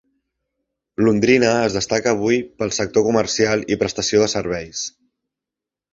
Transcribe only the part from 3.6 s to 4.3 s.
i prestació